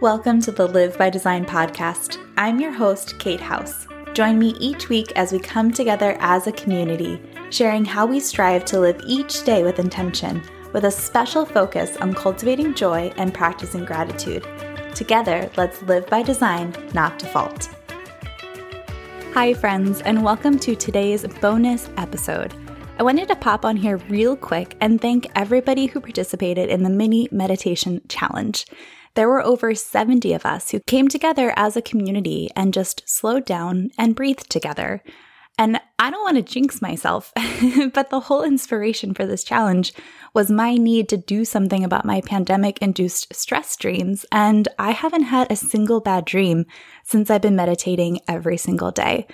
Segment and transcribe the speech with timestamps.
[0.00, 2.18] Welcome to the Live by Design podcast.
[2.36, 3.86] I'm your host, Kate House.
[4.12, 8.64] Join me each week as we come together as a community, sharing how we strive
[8.66, 13.84] to live each day with intention, with a special focus on cultivating joy and practicing
[13.84, 14.44] gratitude.
[14.96, 17.70] Together, let's live by design, not default.
[19.32, 22.52] Hi, friends, and welcome to today's bonus episode.
[22.98, 26.90] I wanted to pop on here real quick and thank everybody who participated in the
[26.90, 28.66] mini meditation challenge.
[29.14, 33.44] There were over 70 of us who came together as a community and just slowed
[33.44, 35.02] down and breathed together.
[35.56, 37.32] And I don't want to jinx myself,
[37.94, 39.92] but the whole inspiration for this challenge
[40.34, 44.26] was my need to do something about my pandemic induced stress dreams.
[44.32, 46.66] And I haven't had a single bad dream
[47.04, 49.28] since I've been meditating every single day.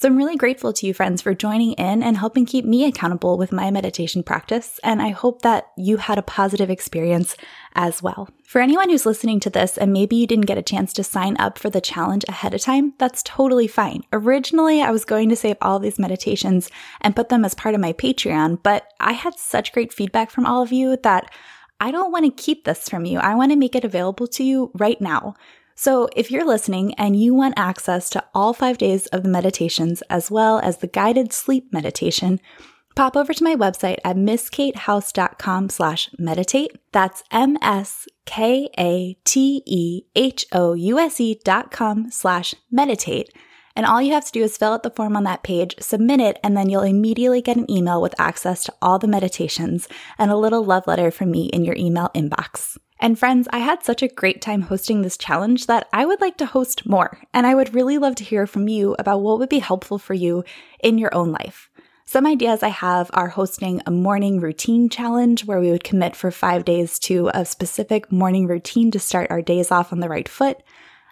[0.00, 3.36] So I'm really grateful to you, friends, for joining in and helping keep me accountable
[3.36, 4.80] with my meditation practice.
[4.82, 7.36] And I hope that you had a positive experience
[7.74, 8.30] as well.
[8.46, 11.36] For anyone who's listening to this and maybe you didn't get a chance to sign
[11.38, 14.00] up for the challenge ahead of time, that's totally fine.
[14.10, 16.70] Originally, I was going to save all these meditations
[17.02, 20.46] and put them as part of my Patreon, but I had such great feedback from
[20.46, 21.30] all of you that
[21.78, 23.18] I don't want to keep this from you.
[23.18, 25.34] I want to make it available to you right now.
[25.82, 30.02] So, if you're listening and you want access to all five days of the meditations
[30.10, 32.38] as well as the guided sleep meditation,
[32.94, 36.76] pop over to my website at mskatehouse.com slash meditate.
[36.92, 37.80] That's M-S-K-A-T-E-H-O-U-S-E
[41.44, 43.32] dot com slash meditate.
[43.74, 46.20] And all you have to do is fill out the form on that page, submit
[46.20, 50.30] it, and then you'll immediately get an email with access to all the meditations and
[50.30, 52.76] a little love letter from me in your email inbox.
[53.02, 56.36] And friends, I had such a great time hosting this challenge that I would like
[56.36, 57.18] to host more.
[57.32, 60.12] And I would really love to hear from you about what would be helpful for
[60.12, 60.44] you
[60.80, 61.70] in your own life.
[62.04, 66.30] Some ideas I have are hosting a morning routine challenge where we would commit for
[66.30, 70.28] five days to a specific morning routine to start our days off on the right
[70.28, 70.62] foot.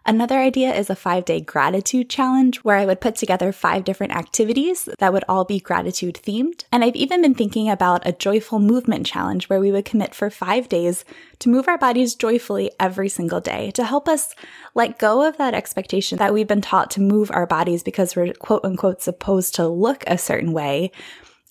[0.09, 4.17] Another idea is a five day gratitude challenge where I would put together five different
[4.17, 6.64] activities that would all be gratitude themed.
[6.73, 10.30] And I've even been thinking about a joyful movement challenge where we would commit for
[10.30, 11.05] five days
[11.41, 14.35] to move our bodies joyfully every single day to help us
[14.74, 18.33] let go of that expectation that we've been taught to move our bodies because we're
[18.33, 20.90] quote unquote supposed to look a certain way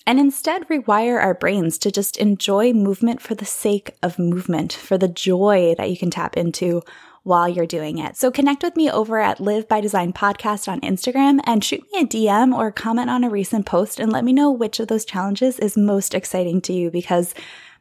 [0.04, 4.96] and instead rewire our brains to just enjoy movement for the sake of movement, for
[4.96, 6.82] the joy that you can tap into
[7.28, 8.16] while you're doing it.
[8.16, 12.00] So connect with me over at Live by Design Podcast on Instagram and shoot me
[12.00, 15.04] a DM or comment on a recent post and let me know which of those
[15.04, 17.34] challenges is most exciting to you because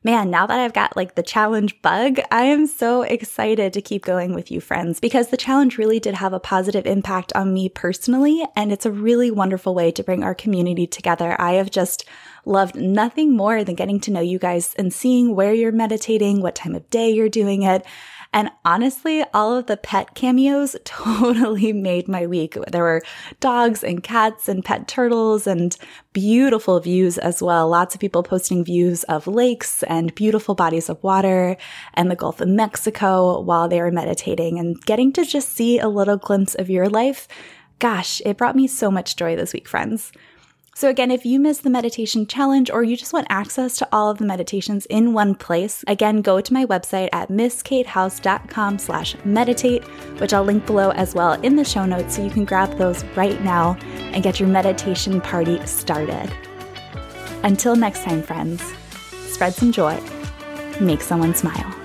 [0.04, 4.06] man, now that I've got like the challenge bug, I am so excited to keep
[4.06, 7.68] going with you, friends, because the challenge really did have a positive impact on me
[7.68, 8.44] personally.
[8.56, 11.36] And it's a really wonderful way to bring our community together.
[11.40, 12.06] I have just
[12.46, 16.56] loved nothing more than getting to know you guys and seeing where you're meditating, what
[16.56, 17.86] time of day you're doing it.
[18.38, 22.56] And honestly, all of the pet cameos totally made my week.
[22.72, 23.02] There were
[23.40, 25.76] dogs and cats and pet turtles and
[26.14, 27.68] beautiful views as well.
[27.68, 31.58] Lots of people posting views of lakes and beautiful bodies of water
[31.96, 35.90] and the Gulf of Mexico while they were meditating and getting to just see a
[35.90, 37.28] little glimpse of your life.
[37.80, 40.12] Gosh, it brought me so much joy this week, friends.
[40.78, 44.12] So again, if you missed the meditation challenge or you just want access to all
[44.12, 49.84] of the meditations in one place, again, go to my website at mskatehouse.com slash meditate,
[50.20, 53.04] which I'll link below as well in the show notes so you can grab those
[53.16, 53.76] right now
[54.14, 56.32] and get your meditation party started.
[57.42, 58.62] Until next time, friends,
[59.26, 60.00] spread some joy,
[60.80, 61.77] make someone smile.